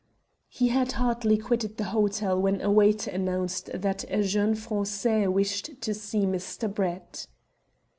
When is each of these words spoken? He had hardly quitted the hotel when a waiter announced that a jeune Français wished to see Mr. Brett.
He 0.49 0.69
had 0.69 0.93
hardly 0.93 1.37
quitted 1.37 1.77
the 1.77 1.83
hotel 1.93 2.41
when 2.41 2.59
a 2.59 2.71
waiter 2.71 3.11
announced 3.11 3.69
that 3.71 4.03
a 4.09 4.23
jeune 4.23 4.55
Français 4.55 5.31
wished 5.31 5.79
to 5.79 5.93
see 5.93 6.21
Mr. 6.25 6.67
Brett. 6.73 7.27